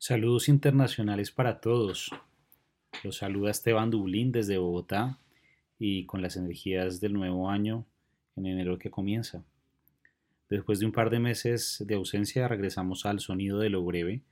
Saludos 0.00 0.48
internacionales 0.48 1.32
para 1.32 1.60
todos. 1.60 2.12
Los 3.02 3.16
saluda 3.16 3.50
Esteban 3.50 3.90
Dublín 3.90 4.30
desde 4.30 4.56
Bogotá 4.56 5.18
y 5.76 6.06
con 6.06 6.22
las 6.22 6.36
energías 6.36 7.00
del 7.00 7.14
nuevo 7.14 7.50
año 7.50 7.84
en 8.36 8.46
enero 8.46 8.78
que 8.78 8.92
comienza. 8.92 9.42
Después 10.48 10.78
de 10.78 10.86
un 10.86 10.92
par 10.92 11.10
de 11.10 11.18
meses 11.18 11.82
de 11.84 11.96
ausencia 11.96 12.46
regresamos 12.46 13.06
al 13.06 13.18
sonido 13.18 13.58
de 13.58 13.70
lo 13.70 13.84
breve 13.84 14.22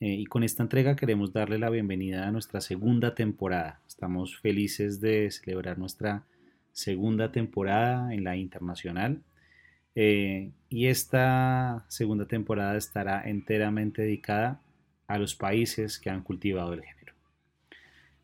eh, 0.00 0.14
y 0.14 0.26
con 0.26 0.42
esta 0.42 0.64
entrega 0.64 0.96
queremos 0.96 1.32
darle 1.32 1.60
la 1.60 1.70
bienvenida 1.70 2.26
a 2.26 2.32
nuestra 2.32 2.60
segunda 2.60 3.14
temporada. 3.14 3.80
Estamos 3.86 4.36
felices 4.36 5.00
de 5.00 5.30
celebrar 5.30 5.78
nuestra 5.78 6.24
segunda 6.72 7.30
temporada 7.30 8.12
en 8.12 8.24
la 8.24 8.36
internacional 8.36 9.22
eh, 9.94 10.50
y 10.68 10.86
esta 10.86 11.84
segunda 11.86 12.26
temporada 12.26 12.76
estará 12.76 13.22
enteramente 13.28 14.02
dedicada 14.02 14.60
a 15.12 15.18
los 15.18 15.34
países 15.34 15.98
que 15.98 16.08
han 16.08 16.22
cultivado 16.22 16.72
el 16.72 16.82
género. 16.82 17.12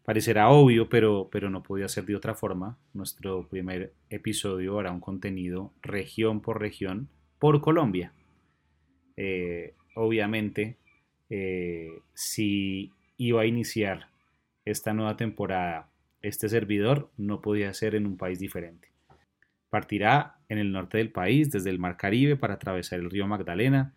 Parecerá 0.04 0.48
obvio, 0.48 0.88
pero, 0.88 1.28
pero 1.30 1.50
no 1.50 1.62
podía 1.62 1.86
ser 1.86 2.06
de 2.06 2.16
otra 2.16 2.34
forma. 2.34 2.78
Nuestro 2.94 3.46
primer 3.46 3.92
episodio 4.08 4.78
hará 4.78 4.90
un 4.90 5.00
contenido 5.00 5.74
región 5.82 6.40
por 6.40 6.58
región 6.58 7.10
por 7.38 7.60
Colombia. 7.60 8.14
Eh, 9.18 9.74
obviamente, 9.96 10.78
eh, 11.28 12.00
si 12.14 12.90
iba 13.18 13.42
a 13.42 13.46
iniciar 13.46 14.08
esta 14.64 14.94
nueva 14.94 15.18
temporada, 15.18 15.90
este 16.22 16.48
servidor 16.48 17.10
no 17.18 17.42
podía 17.42 17.74
ser 17.74 17.96
en 17.96 18.06
un 18.06 18.16
país 18.16 18.38
diferente. 18.38 18.88
Partirá 19.68 20.38
en 20.48 20.56
el 20.56 20.72
norte 20.72 20.96
del 20.96 21.10
país, 21.12 21.50
desde 21.50 21.68
el 21.68 21.78
Mar 21.78 21.98
Caribe, 21.98 22.36
para 22.36 22.54
atravesar 22.54 22.98
el 22.98 23.10
río 23.10 23.26
Magdalena, 23.26 23.92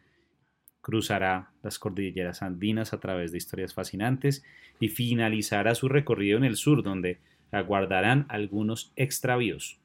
cruzará 0.82 1.52
las 1.64 1.80
cordilleras 1.80 2.42
andinas 2.42 2.94
a 2.94 3.00
través 3.00 3.32
de 3.32 3.38
historias 3.38 3.74
fascinantes 3.74 4.44
y 4.80 4.90
finalizará 4.90 5.76
su 5.76 5.88
recorrido 5.88 6.38
en 6.38 6.44
el 6.44 6.56
sur, 6.56 6.84
donde 6.84 7.20
aguardarán 7.52 8.26
algunos 8.30 8.92
extravíos. 8.96 9.80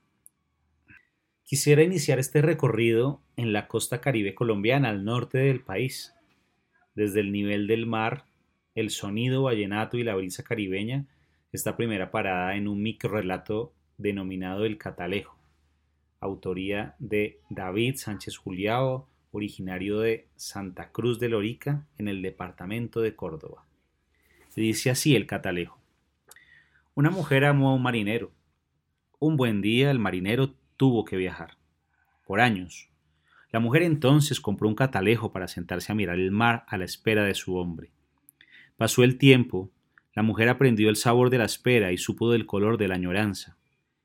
Quisiera 1.45 1.83
iniciar 1.83 2.19
este 2.19 2.43
recorrido 2.43 3.21
en 3.37 3.53
la 3.53 3.69
costa 3.69 4.01
caribe 4.01 4.35
colombiana, 4.35 4.89
al 4.89 5.05
norte 5.05 5.39
del 5.39 5.61
país. 5.61 6.13
Desde 6.95 7.21
el 7.21 7.31
nivel 7.31 7.67
del 7.67 7.87
mar, 7.87 8.25
el 8.75 8.91
sonido 8.91 9.45
vallenato 9.45 9.97
y 9.97 10.03
la 10.03 10.17
brisa 10.17 10.43
caribeña, 10.43 11.07
esta 11.53 11.77
primera 11.77 12.11
parada 12.11 12.57
en 12.57 12.67
un 12.67 12.83
microrelato 12.83 13.73
denominado 13.97 14.65
El 14.65 14.77
Catalejo, 14.77 15.39
autoría 16.21 16.97
de 16.99 17.41
David 17.49 17.97
Sánchez 17.97 18.37
Juliao, 18.37 19.09
originario 19.31 20.01
de 20.01 20.29
Santa 20.37 20.93
Cruz 20.93 21.19
de 21.19 21.29
Lorica, 21.29 21.87
en 21.99 22.09
el 22.09 22.23
departamento 22.23 23.01
de 23.01 23.15
Córdoba. 23.15 23.65
Dice 24.55 24.91
así 24.91 25.15
el 25.15 25.27
catalejo. 25.27 25.79
Una 26.95 27.11
mujer 27.11 27.45
amó 27.45 27.71
a 27.71 27.75
un 27.75 27.83
marinero. 27.83 28.33
Un 29.19 29.37
buen 29.37 29.61
día 29.61 29.91
el 29.91 29.99
marinero 29.99 30.55
tuvo 30.77 31.05
que 31.05 31.17
viajar. 31.17 31.59
Por 32.27 32.41
años. 32.41 32.89
La 33.53 33.61
mujer 33.61 33.83
entonces 33.83 34.41
compró 34.41 34.69
un 34.69 34.75
catalejo 34.75 35.31
para 35.31 35.49
sentarse 35.49 35.93
a 35.93 35.95
mirar 35.95 36.19
el 36.19 36.31
mar 36.31 36.65
a 36.69 36.79
la 36.79 36.85
espera 36.85 37.25
de 37.25 37.35
su 37.35 37.57
hombre. 37.57 37.91
Pasó 38.77 39.05
el 39.05 39.19
tiempo, 39.19 39.71
la 40.15 40.23
mujer 40.23 40.49
aprendió 40.49 40.89
el 40.89 40.97
sabor 40.97 41.29
de 41.29 41.39
la 41.39 41.45
espera 41.45 41.93
y 41.93 41.99
supo 41.99 42.31
del 42.33 42.47
color 42.47 42.79
de 42.79 42.89
la 42.89 42.95
añoranza, 42.95 43.59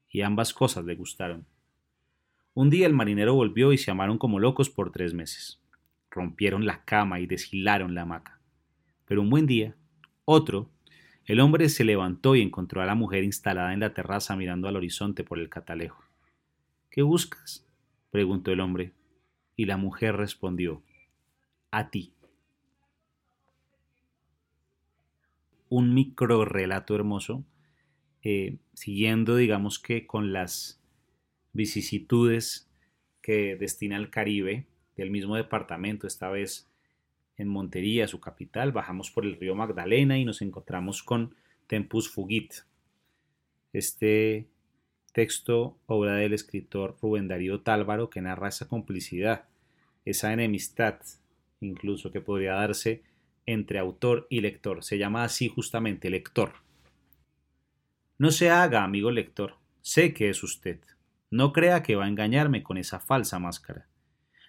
y 0.09 0.22
ambas 0.22 0.53
cosas 0.53 0.84
le 0.84 0.95
gustaron. 0.95 1.45
Un 2.53 2.69
día 2.69 2.85
el 2.85 2.94
marinero 2.94 3.34
volvió 3.34 3.72
y 3.72 3.78
se 3.78 3.91
amaron 3.91 4.17
como 4.17 4.39
locos 4.39 4.69
por 4.69 4.91
tres 4.91 5.13
meses. 5.13 5.62
Rompieron 6.09 6.66
la 6.66 6.84
cama 6.84 7.22
y 7.22 7.25
deshilaron 7.25 7.95
la 7.95 8.01
hamaca. 8.01 8.41
Pero 9.06 9.22
un 9.22 9.29
buen 9.29 9.47
día, 9.47 9.75
otro, 10.25 10.69
el 11.25 11.39
hombre 11.39 11.69
se 11.69 11.85
levantó 11.85 12.35
y 12.35 12.41
encontró 12.41 12.81
a 12.81 12.85
la 12.85 12.95
mujer 12.95 13.23
instalada 13.23 13.73
en 13.73 13.79
la 13.79 13.94
terraza 13.94 14.35
mirando 14.35 14.67
al 14.67 14.75
horizonte 14.75 15.23
por 15.23 15.39
el 15.39 15.50
catalejo. 15.50 16.03
¿Qué 16.89 17.03
buscas? 17.03 17.66
preguntó 18.09 18.51
el 18.51 18.59
hombre, 18.59 18.91
y 19.56 19.63
la 19.63 19.78
mujer 19.78 20.18
respondió, 20.18 20.83
a 21.72 21.89
ti. 21.89 22.13
Un 25.69 25.94
micro 25.94 26.44
relato 26.44 26.95
hermoso, 26.95 27.45
eh, 28.23 28.57
siguiendo, 28.73 29.38
digamos 29.38 29.79
que 29.79 30.06
con 30.06 30.33
las 30.33 30.81
vicisitudes 31.53 32.69
que 33.22 33.56
destina 33.56 33.97
al 33.97 34.09
Caribe 34.09 34.66
del 34.95 35.12
mismo 35.12 35.35
departamento, 35.35 36.07
esta 36.07 36.29
vez 36.29 36.67
en 37.38 37.47
Montería, 37.47 38.07
su 38.07 38.19
capital, 38.19 38.72
bajamos 38.72 39.09
por 39.09 39.25
el 39.25 39.38
río 39.38 39.56
Magdalena 39.56 40.17
y 40.17 40.25
nos 40.25 40.41
encontramos 40.41 41.01
con 41.03 41.35
Tempus 41.67 42.09
Fugit. 42.09 42.53
Este 43.73 44.47
texto, 45.13 45.78
obra 45.88 46.16
del 46.16 46.34
escritor 46.34 46.97
Rubén 47.01 47.28
Darío 47.28 47.62
Tálvaro, 47.62 48.09
que 48.09 48.22
narra 48.22 48.50
esa 48.50 48.68
complicidad, 48.68 49.45
esa 50.06 50.33
enemistad, 50.33 51.00
incluso 51.59 52.12
que 52.12 52.22
podría 52.22 52.53
darse 52.53 53.03
entre 53.45 53.79
autor 53.79 54.28
y 54.29 54.41
lector. 54.41 54.83
Se 54.83 54.97
llama 54.97 55.23
así 55.23 55.47
justamente 55.47 56.09
lector. 56.09 56.53
No 58.18 58.31
se 58.31 58.50
haga, 58.50 58.83
amigo 58.83 59.09
lector, 59.09 59.56
sé 59.81 60.13
que 60.13 60.29
es 60.29 60.44
usted. 60.44 60.79
No 61.31 61.53
crea 61.53 61.81
que 61.81 61.96
va 61.96 62.03
a 62.03 62.09
engañarme 62.09 62.62
con 62.62 62.78
esa 62.78 63.00
falsa 63.00 63.40
máscara. 63.40 63.88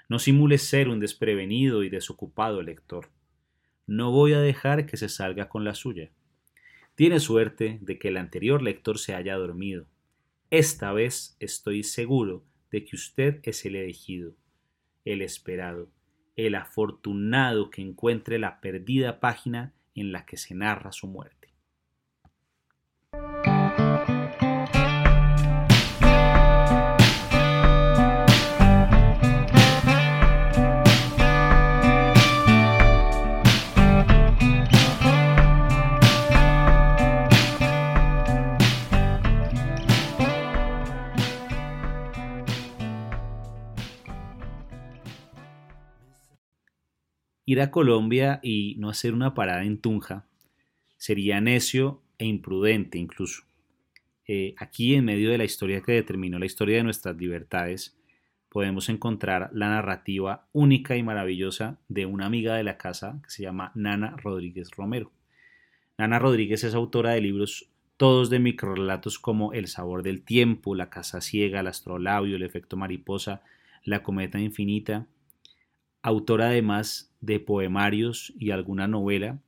No 0.09 0.19
simule 0.19 0.59
ser 0.59 0.89
un 0.89 0.99
desprevenido 0.99 1.85
y 1.85 1.89
desocupado 1.89 2.61
lector. 2.61 3.09
No 3.87 4.11
voy 4.11 4.33
a 4.33 4.41
dejar 4.41 4.85
que 4.85 4.97
se 4.97 5.09
salga 5.09 5.49
con 5.49 5.65
la 5.65 5.75
suya. 5.75 6.11
Tiene 6.97 7.21
suerte 7.21 7.79
de 7.83 8.01
que 8.01 8.09
el 8.09 8.17
anterior 8.17 8.63
lector 8.63 8.99
se 8.99 9.15
haya 9.15 9.37
dormido. 9.37 9.87
Esta 10.51 10.93
vez 10.93 11.37
estoy 11.39 11.85
seguro 11.85 12.45
de 12.73 12.85
que 12.85 12.97
usted 12.97 13.39
es 13.45 13.65
el 13.65 13.77
elegido, 13.77 14.35
el 15.05 15.23
esperado, 15.23 15.89
el 16.35 16.57
afortunado 16.57 17.71
que 17.71 17.81
encuentre 17.81 18.41
la 18.41 18.61
perdida 18.61 19.21
página 19.21 19.73
en 19.95 20.11
la 20.11 20.27
que 20.27 20.37
se 20.37 20.57
narra 20.57 20.91
su 20.91 21.07
muerte. 21.07 21.52
Ir 47.45 47.61
a 47.61 47.71
Colombia 47.71 48.39
y 48.43 48.77
no 48.79 48.89
hacer 48.89 49.15
una 49.15 49.35
parada 49.35 49.65
en 49.65 49.79
Tunja 49.79 50.27
sería 50.97 51.41
necio 51.41 52.01
e 52.19 52.27
imprudente 52.27 52.99
incluso. 52.99 53.43
Eh, 54.29 54.55
aquí, 54.59 54.95
en 54.95 55.05
medio 55.05 55.31
de 55.31 55.39
la 55.39 55.45
historia 55.45 55.81
que 55.81 55.93
determinó 55.93 56.39
la 56.39 56.47
historia 56.47 56.77
de 56.77 56.85
nuestras 56.85 57.17
libertades, 57.17 57.99
podemos 58.49 58.89
encontrar 58.89 59.51
la 59.53 59.69
narrativa 59.69 60.47
única 60.53 60.97
y 60.97 61.03
maravillosa 61.03 61.81
de 61.89 62.07
una 62.07 62.27
amiga 62.27 62.55
de 62.55 62.63
la 62.63 62.79
casa 62.79 63.21
que 63.25 63.31
se 63.31 63.43
llama 63.43 63.73
Nana 63.75 64.15
Rodríguez 64.19 64.71
Romero. 64.71 65.11
Nana 65.99 66.19
Rodríguez 66.19 66.63
es 66.63 66.75
autora 66.75 67.11
de 67.11 67.21
libros 67.21 67.69
todos 67.97 68.31
de 68.31 68.39
microrelatos 68.39 69.19
como 69.19 69.53
El 69.53 69.69
sabor 69.69 70.03
del 70.03 70.23
tiempo, 70.23 70.75
La 70.75 70.91
casa 70.91 71.21
ciega, 71.21 71.61
El 71.61 71.67
astrolabio, 71.67 72.37
El 72.37 72.43
efecto 72.43 72.77
mariposa, 72.77 73.43
La 73.85 74.03
cometa 74.03 74.39
infinita, 74.39 75.07
autora 76.03 76.49
además 76.49 77.15
de 77.21 77.41
poemarios 77.41 78.33
y 78.39 78.51
alguna 78.51 78.89
novela, 78.89 79.41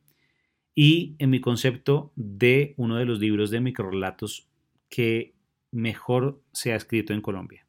y 0.75 1.15
en 1.19 1.31
mi 1.31 1.41
concepto 1.41 2.12
de 2.17 2.75
uno 2.77 2.97
de 2.97 3.05
los 3.05 3.21
libros 3.21 3.51
de 3.51 3.61
microrelatos 3.61 4.49
que 4.89 5.35
mejor 5.71 6.41
se 6.53 6.73
ha 6.73 6.77
escrito 6.77 7.12
en 7.12 7.21
Colombia. 7.21 7.67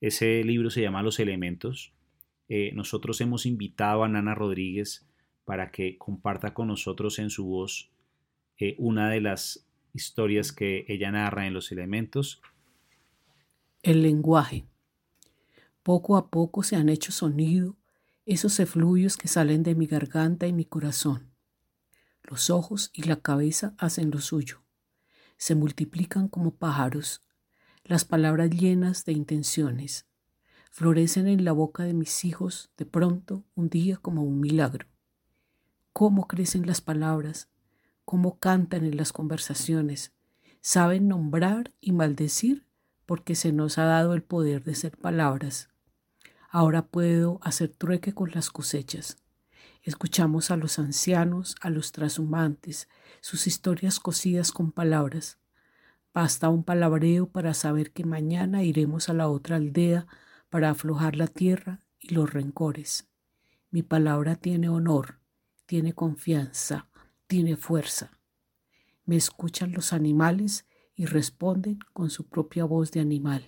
Ese 0.00 0.42
libro 0.44 0.70
se 0.70 0.82
llama 0.82 1.02
Los 1.02 1.18
Elementos. 1.18 1.92
Eh, 2.48 2.72
nosotros 2.74 3.20
hemos 3.20 3.46
invitado 3.46 4.04
a 4.04 4.08
Nana 4.08 4.34
Rodríguez 4.34 5.06
para 5.44 5.70
que 5.70 5.96
comparta 5.96 6.52
con 6.52 6.68
nosotros 6.68 7.18
en 7.18 7.30
su 7.30 7.46
voz 7.46 7.90
eh, 8.58 8.74
una 8.78 9.10
de 9.10 9.20
las 9.20 9.66
historias 9.94 10.52
que 10.52 10.84
ella 10.88 11.10
narra 11.10 11.46
en 11.46 11.54
Los 11.54 11.72
Elementos. 11.72 12.42
El 13.82 14.02
lenguaje. 14.02 14.64
Poco 15.82 16.16
a 16.16 16.28
poco 16.30 16.62
se 16.62 16.76
han 16.76 16.88
hecho 16.88 17.12
sonido 17.12 17.76
esos 18.26 18.60
efluvios 18.60 19.16
que 19.16 19.28
salen 19.28 19.62
de 19.62 19.74
mi 19.74 19.86
garganta 19.86 20.46
y 20.46 20.52
mi 20.52 20.64
corazón. 20.64 21.32
Los 22.24 22.50
ojos 22.50 22.90
y 22.92 23.04
la 23.04 23.16
cabeza 23.16 23.74
hacen 23.78 24.10
lo 24.10 24.20
suyo. 24.20 24.62
Se 25.38 25.54
multiplican 25.54 26.28
como 26.28 26.50
pájaros, 26.56 27.22
las 27.84 28.04
palabras 28.04 28.50
llenas 28.50 29.04
de 29.04 29.12
intenciones. 29.12 30.06
Florecen 30.72 31.28
en 31.28 31.44
la 31.44 31.52
boca 31.52 31.84
de 31.84 31.94
mis 31.94 32.24
hijos 32.24 32.70
de 32.76 32.84
pronto, 32.84 33.44
un 33.54 33.68
día 33.70 33.96
como 33.96 34.22
un 34.24 34.40
milagro. 34.40 34.86
cómo 35.92 36.26
crecen 36.28 36.66
las 36.66 36.82
palabras, 36.82 37.48
cómo 38.04 38.38
cantan 38.38 38.84
en 38.84 38.98
las 38.98 39.14
conversaciones. 39.14 40.12
Saben 40.60 41.08
nombrar 41.08 41.72
y 41.80 41.92
maldecir 41.92 42.66
porque 43.06 43.34
se 43.34 43.52
nos 43.52 43.78
ha 43.78 43.84
dado 43.84 44.12
el 44.14 44.22
poder 44.22 44.62
de 44.64 44.74
ser 44.74 44.98
palabras. 44.98 45.70
Ahora 46.58 46.86
puedo 46.86 47.38
hacer 47.42 47.68
trueque 47.68 48.14
con 48.14 48.30
las 48.30 48.48
cosechas. 48.48 49.18
Escuchamos 49.82 50.50
a 50.50 50.56
los 50.56 50.78
ancianos, 50.78 51.54
a 51.60 51.68
los 51.68 51.92
trashumantes, 51.92 52.88
sus 53.20 53.46
historias 53.46 54.00
cosidas 54.00 54.52
con 54.52 54.72
palabras. 54.72 55.38
Basta 56.14 56.48
un 56.48 56.64
palabreo 56.64 57.28
para 57.28 57.52
saber 57.52 57.92
que 57.92 58.06
mañana 58.06 58.62
iremos 58.62 59.10
a 59.10 59.12
la 59.12 59.28
otra 59.28 59.56
aldea 59.56 60.06
para 60.48 60.70
aflojar 60.70 61.16
la 61.16 61.26
tierra 61.26 61.82
y 62.00 62.14
los 62.14 62.32
rencores. 62.32 63.06
Mi 63.70 63.82
palabra 63.82 64.34
tiene 64.36 64.70
honor, 64.70 65.18
tiene 65.66 65.92
confianza, 65.92 66.88
tiene 67.26 67.58
fuerza. 67.58 68.18
Me 69.04 69.16
escuchan 69.16 69.72
los 69.72 69.92
animales 69.92 70.64
y 70.94 71.04
responden 71.04 71.80
con 71.92 72.08
su 72.08 72.26
propia 72.26 72.64
voz 72.64 72.92
de 72.92 73.00
animal. 73.00 73.44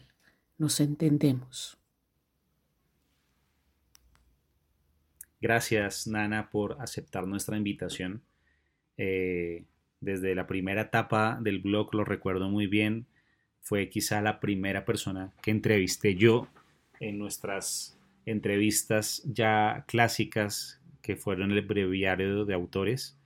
Nos 0.58 0.78
entendemos. 0.80 1.78
Gracias, 5.40 6.06
Nana, 6.06 6.50
por 6.50 6.76
aceptar 6.80 7.26
nuestra 7.26 7.56
invitación. 7.56 8.22
Eh, 8.96 9.64
desde 10.00 10.34
la 10.34 10.46
primera 10.46 10.82
etapa 10.82 11.38
del 11.40 11.60
blog, 11.60 11.94
lo 11.94 12.04
recuerdo 12.04 12.48
muy 12.48 12.66
bien, 12.66 13.06
fue 13.60 13.88
quizá 13.88 14.20
la 14.20 14.40
primera 14.40 14.84
persona 14.84 15.32
que 15.42 15.50
entrevisté 15.50 16.14
yo 16.14 16.48
en 17.00 17.18
nuestras 17.18 17.98
entrevistas 18.26 19.22
ya 19.26 19.84
clásicas 19.86 20.80
que 21.02 21.16
fueron 21.16 21.52
el 21.52 21.62
breviario 21.62 22.44
de 22.44 22.54
autores, 22.54 23.18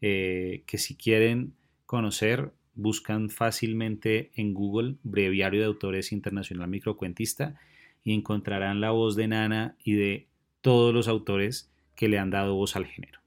eh, 0.00 0.62
que 0.66 0.78
si 0.78 0.96
quieren 0.96 1.54
conocer, 1.86 2.52
buscan 2.74 3.30
fácilmente 3.30 4.30
en 4.34 4.52
Google 4.52 4.96
Breviario 5.02 5.60
de 5.60 5.66
Autores 5.66 6.12
Internacional 6.12 6.68
Microcuentista 6.68 7.58
y 8.02 8.14
encontrarán 8.14 8.80
la 8.80 8.90
voz 8.90 9.16
de 9.16 9.28
Nana 9.28 9.76
y 9.84 9.94
de 9.94 10.28
todos 10.64 10.94
los 10.94 11.08
autores 11.08 11.70
que 11.94 12.08
le 12.08 12.18
han 12.18 12.30
dado 12.30 12.54
voz 12.54 12.74
al 12.74 12.86
género. 12.86 13.20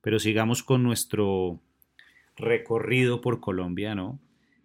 Pero 0.00 0.18
sigamos 0.18 0.62
con 0.62 0.82
nuestro 0.82 1.60
recorrido 2.36 3.20
por 3.20 3.40
Colombia, 3.40 3.94
¿no? 3.94 4.18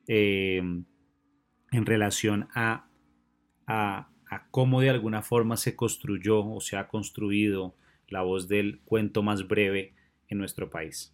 Eh, 0.07 0.59
en 0.59 1.85
relación 1.85 2.47
a, 2.55 2.87
cómo 4.49 4.79
de 4.79 4.91
alguna 4.91 5.21
forma 5.21 5.57
se 5.57 5.75
construyó 5.75 6.39
o 6.45 6.61
se 6.61 6.77
ha 6.77 6.87
construido 6.87 7.75
la 8.07 8.21
voz 8.21 8.47
del 8.47 8.79
cuento 8.85 9.21
más 9.21 9.45
breve 9.45 9.93
en 10.29 10.37
nuestro 10.37 10.69
país. 10.69 11.13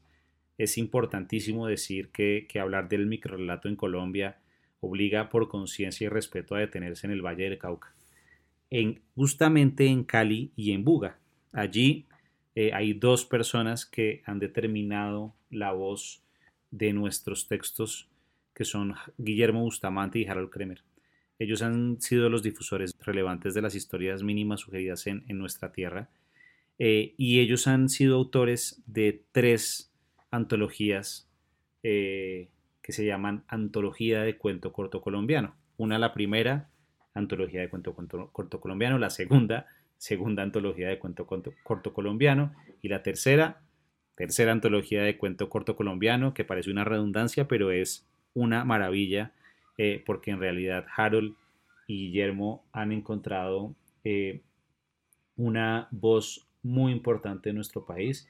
Es 0.59 0.77
importantísimo 0.77 1.65
decir 1.65 2.11
que, 2.11 2.45
que 2.47 2.59
hablar 2.59 2.89
del 2.89 3.07
microrelato 3.07 3.69
en 3.69 3.75
Colombia 3.75 4.37
obliga 4.81 5.29
por 5.29 5.49
conciencia 5.49 6.05
y 6.05 6.09
respeto 6.09 6.53
a 6.53 6.59
detenerse 6.59 7.07
en 7.07 7.13
el 7.13 7.25
Valle 7.25 7.45
del 7.45 7.57
Cauca 7.57 7.95
justamente 9.15 9.87
en 9.87 10.03
Cali 10.03 10.51
y 10.55 10.71
en 10.71 10.83
Buga. 10.83 11.19
Allí 11.51 12.05
eh, 12.55 12.71
hay 12.73 12.93
dos 12.93 13.25
personas 13.25 13.85
que 13.85 14.21
han 14.25 14.39
determinado 14.39 15.35
la 15.49 15.71
voz 15.71 16.23
de 16.71 16.93
nuestros 16.93 17.47
textos, 17.47 18.09
que 18.53 18.65
son 18.65 18.95
Guillermo 19.17 19.61
Bustamante 19.61 20.19
y 20.19 20.25
Harold 20.25 20.49
Kremer. 20.49 20.83
Ellos 21.39 21.61
han 21.61 21.99
sido 21.99 22.29
los 22.29 22.43
difusores 22.43 22.95
relevantes 22.99 23.53
de 23.53 23.61
las 23.61 23.75
historias 23.75 24.23
mínimas 24.23 24.61
sugeridas 24.61 25.07
en, 25.07 25.23
nuestra 25.29 25.71
tierra 25.71 26.09
eh, 26.79 27.15
y 27.17 27.39
ellos 27.39 27.67
han 27.67 27.89
sido 27.89 28.15
autores 28.15 28.81
de 28.85 29.23
tres 29.31 29.91
antologías 30.31 31.29
eh, 31.81 32.49
que 32.81 32.91
se 32.91 33.05
llaman 33.05 33.43
Antología 33.47 34.21
de 34.21 34.37
Cuento 34.37 34.71
Corto 34.73 35.01
Colombiano. 35.01 35.55
Una, 35.77 35.97
la 35.97 36.13
primera, 36.13 36.69
antología 37.13 37.61
de 37.61 37.69
cuento, 37.69 37.93
corto 38.31 38.59
colombiano, 38.59 38.97
la 38.97 39.09
segunda, 39.09 39.67
segunda 39.97 40.43
antología 40.43 40.89
de 40.89 40.99
cuento, 40.99 41.27
corto 41.27 41.93
colombiano 41.93 42.53
y 42.81 42.89
la 42.89 43.03
tercera, 43.03 43.61
tercera 44.15 44.51
antología 44.51 45.03
de 45.03 45.17
cuento 45.17 45.49
corto 45.49 45.75
colombiano, 45.75 46.33
que 46.33 46.43
parece 46.43 46.71
una 46.71 46.83
redundancia, 46.83 47.47
pero 47.47 47.71
es 47.71 48.07
una 48.33 48.65
maravilla 48.65 49.33
eh, 49.77 50.03
porque 50.05 50.31
en 50.31 50.39
realidad 50.39 50.85
Harold 50.95 51.35
y 51.87 52.07
Guillermo 52.07 52.63
han 52.71 52.91
encontrado 52.91 53.75
eh, 54.03 54.41
una 55.35 55.87
voz 55.91 56.47
muy 56.61 56.91
importante 56.91 57.49
en 57.49 57.55
nuestro 57.55 57.85
país 57.85 58.27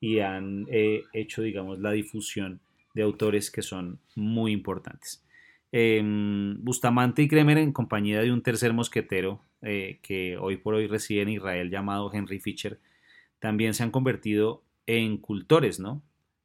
y 0.00 0.20
han 0.20 0.66
eh, 0.70 1.04
hecho, 1.12 1.42
digamos, 1.42 1.78
la 1.78 1.92
difusión 1.92 2.60
de 2.94 3.02
autores 3.02 3.50
que 3.50 3.62
son 3.62 4.00
muy 4.14 4.52
importantes. 4.52 5.25
Em, 5.72 6.62
Bustamante 6.62 7.22
y 7.22 7.28
Kremer 7.28 7.58
en 7.58 7.72
compañía 7.72 8.20
de 8.20 8.32
un 8.32 8.42
tercer 8.42 8.72
mosquetero 8.72 9.42
eh, 9.62 9.98
que 10.02 10.36
hoy 10.38 10.56
por 10.56 10.74
hoy 10.74 10.86
reside 10.86 11.22
en 11.22 11.28
Israel 11.30 11.70
llamado 11.70 12.10
Henry 12.12 12.38
Fisher, 12.38 12.78
también 13.40 13.74
se 13.74 13.82
han 13.82 13.90
convertido 13.90 14.62
en 14.86 15.18
cultores, 15.18 15.80
¿no? 15.80 16.02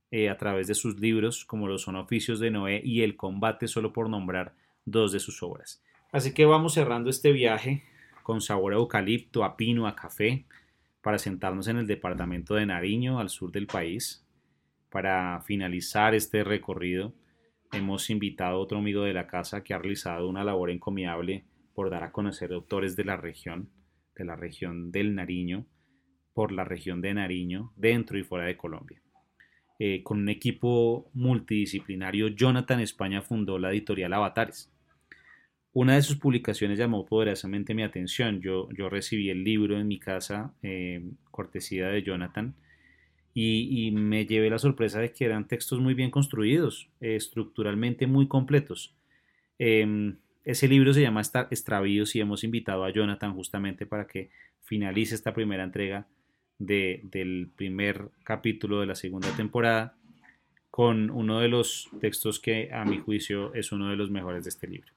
Eh, 0.10 0.30
a 0.30 0.38
través 0.38 0.68
de 0.68 0.74
sus 0.74 1.00
libros 1.00 1.46
como 1.46 1.68
lo 1.68 1.78
son 1.78 1.96
Oficios 1.96 2.40
de 2.40 2.52
Noé 2.52 2.82
y 2.84 3.02
El 3.02 3.16
Combate, 3.16 3.68
solo 3.68 3.94
por 3.94 4.10
nombrar 4.10 4.54
dos 4.86 5.12
de 5.12 5.20
sus 5.20 5.42
obras. 5.44 5.82
Así 6.12 6.34
que 6.34 6.46
vamos 6.46 6.74
cerrando 6.74 7.10
este 7.10 7.32
viaje 7.32 7.84
con 8.24 8.42
sabor 8.42 8.74
a 8.74 8.78
eucalipto, 8.78 9.44
a 9.44 9.56
pino, 9.56 9.88
a 9.88 9.96
café, 9.96 10.46
para 11.02 11.18
sentarnos 11.18 11.68
en 11.68 11.78
el 11.78 11.88
departamento 11.88 12.56
de 12.56 12.66
Nariño, 12.66 13.20
al 13.20 13.30
sur 13.30 13.52
del 13.52 13.68
país, 13.68 14.26
para 14.90 15.42
finalizar 15.42 16.14
este 16.14 16.44
recorrido 16.44 17.14
hemos 17.72 18.10
invitado 18.10 18.58
a 18.58 18.60
otro 18.60 18.78
amigo 18.78 19.04
de 19.04 19.14
la 19.14 19.28
casa 19.28 19.64
que 19.64 19.74
ha 19.74 19.80
realizado 19.80 20.28
una 20.28 20.44
labor 20.44 20.70
encomiable 20.70 21.46
por 21.74 21.90
dar 21.90 22.04
a 22.04 22.12
conocer 22.12 22.52
autores 22.52 22.96
de 22.96 23.06
la 23.06 23.18
región, 23.18 23.70
de 24.16 24.26
la 24.26 24.36
región 24.36 24.92
del 24.92 25.16
Nariño, 25.16 25.66
por 26.34 26.52
la 26.52 26.64
región 26.64 27.02
de 27.02 27.14
Nariño, 27.14 27.72
dentro 27.76 28.18
y 28.18 28.24
fuera 28.24 28.46
de 28.46 28.58
Colombia. 28.58 29.02
Eh, 29.80 30.04
con 30.04 30.20
un 30.20 30.30
equipo 30.30 31.10
multidisciplinario, 31.14 32.28
Jonathan 32.28 32.82
España 32.82 33.22
fundó 33.22 33.58
la 33.58 33.72
editorial 33.72 34.14
Avatares. 34.14 34.72
Una 35.74 35.96
de 35.96 36.02
sus 36.02 36.18
publicaciones 36.18 36.78
llamó 36.78 37.06
poderosamente 37.06 37.74
mi 37.74 37.82
atención. 37.84 38.42
Yo, 38.42 38.68
yo 38.78 38.90
recibí 38.90 39.30
el 39.30 39.44
libro 39.44 39.80
en 39.80 39.88
mi 39.88 40.00
casa, 40.00 40.54
eh, 40.62 41.02
cortesía 41.32 41.88
de 41.88 42.04
Jonathan, 42.04 42.56
y, 43.34 43.92
me 43.92 44.26
llevé 44.26 44.50
la 44.50 44.60
sorpresa 44.60 45.00
de 45.00 45.12
que 45.12 45.26
eran 45.26 45.48
textos 45.48 45.80
muy 45.80 45.94
bien 45.94 46.12
construidos, 46.12 46.90
estructuralmente 47.00 48.08
muy 48.08 48.28
completos. 48.28 48.94
Em, 49.58 50.18
ese 50.44 50.68
libro 50.68 50.94
se 50.94 51.02
llama 51.02 51.22
Extravíos 51.22 52.16
y 52.16 52.20
hemos 52.20 52.44
invitado 52.44 52.84
a 52.84 52.92
Jonathan 52.92 53.34
justamente 53.34 53.86
para 53.86 54.08
que 54.08 54.30
finalice 54.64 55.16
esta 55.16 55.34
primera 55.34 55.64
entrega 55.64 56.08
del 56.58 57.50
primer 57.56 58.10
capítulo 58.24 58.80
de 58.80 58.86
la 58.86 58.96
segunda 58.96 59.36
temporada 59.36 59.96
con 60.70 61.10
uno 61.10 61.40
de 61.40 61.50
los 61.50 61.90
textos 62.00 62.40
que 62.40 62.72
a 62.72 62.86
mi 62.86 62.98
juicio 62.98 63.54
es 63.54 63.72
uno 63.72 63.90
de 63.90 63.98
los 63.98 64.10
mejores 64.10 64.46
de 64.46 64.50
este 64.50 64.68
libro. 64.68 64.92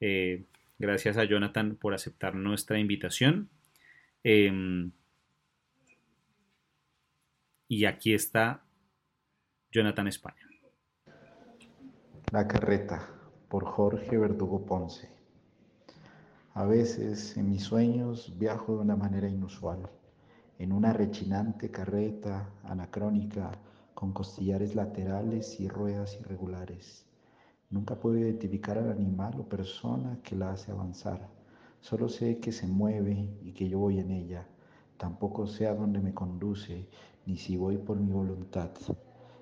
Eh, 0.00 0.44
gracias 0.78 1.16
a 1.16 1.24
Jonathan 1.24 1.76
por 1.76 1.92
aceptar 1.94 2.34
nuestra 2.34 2.78
invitación. 2.78 3.48
Em, 4.22 4.92
y 7.72 7.86
aquí 7.86 8.12
está 8.12 8.66
Jonathan 9.70 10.06
España. 10.06 10.46
La 12.30 12.46
carreta, 12.46 13.08
por 13.48 13.64
Jorge 13.64 14.18
Verdugo 14.18 14.66
Ponce. 14.66 15.08
A 16.52 16.66
veces 16.66 17.34
en 17.38 17.48
mis 17.48 17.62
sueños 17.62 18.34
viajo 18.38 18.74
de 18.74 18.82
una 18.82 18.94
manera 18.94 19.26
inusual, 19.26 19.88
en 20.58 20.70
una 20.70 20.92
rechinante 20.92 21.70
carreta 21.70 22.50
anacrónica 22.62 23.52
con 23.94 24.12
costillares 24.12 24.74
laterales 24.74 25.58
y 25.58 25.66
ruedas 25.66 26.18
irregulares. 26.20 27.06
Nunca 27.70 27.94
puedo 27.94 28.18
identificar 28.18 28.76
al 28.76 28.92
animal 28.92 29.40
o 29.40 29.48
persona 29.48 30.18
que 30.22 30.36
la 30.36 30.52
hace 30.52 30.72
avanzar. 30.72 31.26
Solo 31.80 32.10
sé 32.10 32.38
que 32.38 32.52
se 32.52 32.66
mueve 32.66 33.34
y 33.40 33.54
que 33.54 33.66
yo 33.66 33.78
voy 33.78 33.98
en 33.98 34.10
ella. 34.10 34.46
Tampoco 34.98 35.46
sé 35.46 35.66
a 35.66 35.74
dónde 35.74 36.00
me 36.00 36.12
conduce 36.12 36.86
ni 37.26 37.36
si 37.36 37.56
voy 37.56 37.78
por 37.78 37.98
mi 37.98 38.12
voluntad. 38.12 38.70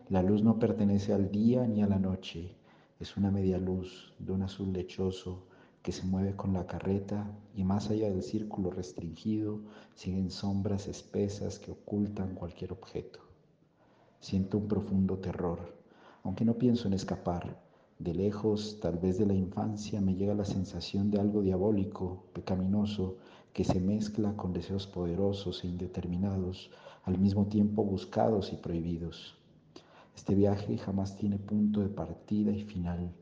La 0.08 0.22
luz 0.22 0.42
no 0.42 0.58
pertenece 0.58 1.12
al 1.12 1.30
día 1.30 1.66
ni 1.66 1.82
a 1.82 1.87
la 1.87 1.99
noche, 1.99 2.56
es 2.99 3.16
una 3.16 3.30
media 3.30 3.58
luz 3.58 4.12
de 4.18 4.32
un 4.32 4.42
azul 4.42 4.72
lechoso 4.72 5.46
que 5.82 5.92
se 5.92 6.04
mueve 6.04 6.37
con 6.37 6.52
la 6.52 6.66
carreta 6.66 7.30
y 7.54 7.64
más 7.64 7.90
allá 7.90 8.10
del 8.10 8.22
círculo 8.22 8.70
restringido 8.70 9.60
siguen 9.94 10.30
sombras 10.30 10.88
espesas 10.88 11.58
que 11.58 11.70
ocultan 11.70 12.34
cualquier 12.34 12.72
objeto. 12.72 13.20
Siento 14.18 14.58
un 14.58 14.68
profundo 14.68 15.18
terror, 15.18 15.78
aunque 16.22 16.44
no 16.44 16.58
pienso 16.58 16.88
en 16.88 16.94
escapar. 16.94 17.58
De 17.99 18.14
lejos, 18.14 18.78
tal 18.80 18.99
vez 18.99 19.18
de 19.18 19.26
la 19.26 19.34
infancia, 19.34 20.00
me 20.00 20.14
llega 20.14 20.34
la 20.34 20.44
sensación 20.44 21.10
de 21.10 21.20
algo 21.20 21.40
diabólico, 21.40 22.25
pecaminoso, 22.34 23.16
que 23.52 23.64
se 23.64 23.80
mezcla 23.80 24.37
con 24.37 24.52
deseos 24.52 24.87
poderosos 24.87 25.64
e 25.64 25.69
indeterminados, 25.69 26.71
al 27.04 27.19
mismo 27.19 27.47
tiempo 27.47 27.85
buscados 27.85 28.52
y 28.52 28.57
prohibidos. 28.57 29.37
Este 30.14 30.35
viaje 30.35 30.78
jamás 30.78 31.16
tiene 31.16 31.38
punto 31.38 31.80
de 31.80 31.88
partida 31.88 32.52
y 32.52 32.62
final, 32.62 33.12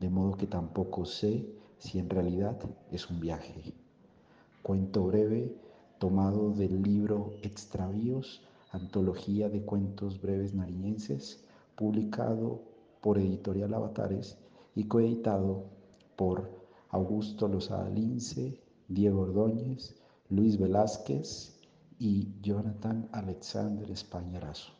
de 0.00 0.10
modo 0.10 0.36
que 0.36 0.46
tampoco 0.46 1.04
sé 1.04 1.46
si 1.78 1.98
en 1.98 2.08
realidad 2.08 2.58
es 2.90 3.10
un 3.10 3.20
viaje. 3.20 3.74
Cuento 4.62 5.04
breve 5.04 5.54
tomado 5.98 6.50
del 6.50 6.82
libro 6.82 7.34
Extravíos, 7.42 8.42
antología 8.70 9.48
de 9.48 9.62
cuentos 9.62 10.20
breves 10.20 10.54
nariñenses, 10.54 11.44
publicado 11.76 12.62
por 13.00 13.18
Editorial 13.18 13.74
Avatares 13.74 14.38
y 14.74 14.84
coeditado 14.84 15.64
por 16.16 16.50
Augusto 16.90 17.48
Lozada 17.48 17.88
Lince, 17.88 18.58
Diego 18.88 19.22
Ordóñez, 19.22 19.96
Luis 20.30 20.58
Velázquez 20.58 21.60
y 21.98 22.28
Jonathan 22.42 23.08
Alexander 23.12 23.90
Españarazo. 23.90 24.72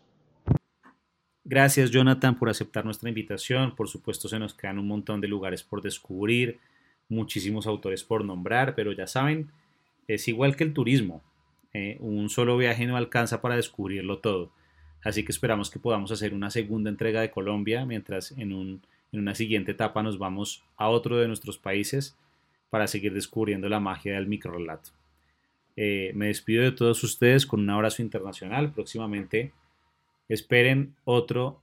Gracias 1.45 1.91
Jonathan 1.91 2.37
por 2.39 2.49
aceptar 2.49 2.85
nuestra 2.85 3.09
invitación. 3.09 3.75
Por 3.77 3.89
supuesto 3.89 4.29
se 4.29 4.39
nos 4.39 4.55
quedan 4.55 4.79
un 4.79 4.89
montón 4.89 5.21
de 5.21 5.29
lugares 5.29 5.63
por 5.63 5.81
descubrir, 5.81 6.59
muchísimos 7.09 7.67
autores 7.67 8.03
por 8.03 8.25
nombrar, 8.25 8.75
pero 8.75 8.93
ya 8.93 9.07
saben, 9.07 9.51
es 10.09 10.27
igual 10.27 10.57
que 10.57 10.65
el 10.65 10.73
turismo. 10.73 11.23
Eh, 11.73 11.99
un 12.01 12.31
solo 12.31 12.57
viaje 12.57 12.87
no 12.87 12.97
alcanza 12.97 13.41
para 13.41 13.57
descubrirlo 13.57 14.19
todo. 14.19 14.51
Así 15.05 15.25
que 15.25 15.31
esperamos 15.31 15.71
que 15.71 15.79
podamos 15.79 16.11
hacer 16.11 16.35
una 16.35 16.51
segunda 16.51 16.91
entrega 16.91 17.21
de 17.21 17.31
Colombia, 17.31 17.87
mientras 17.87 18.33
en, 18.33 18.53
un, 18.53 18.83
en 19.13 19.21
una 19.21 19.37
siguiente 19.37 19.71
etapa 19.71 20.03
nos 20.03 20.19
vamos 20.19 20.65
a 20.77 20.89
otro 20.89 21.19
de 21.19 21.29
nuestros 21.29 21.59
países 21.59 22.17
para 22.71 22.87
seguir 22.87 23.13
descubriendo 23.15 23.69
la 23.69 23.81
magia 23.81 24.15
del 24.15 24.27
microrelato. 24.27 24.91
Eh, 25.77 26.13
me 26.15 26.29
despido 26.29 26.65
de 26.65 26.73
todos 26.73 27.03
ustedes 27.05 27.47
con 27.47 27.61
un 27.61 27.71
abrazo 27.71 28.03
internacional. 28.03 28.73
Próximamente 28.73 29.53
esperen 30.29 30.97
otro 31.05 31.61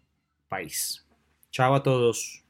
país. 0.47 1.05
Chao 1.51 1.73
a 1.75 1.83
todos. 1.83 2.43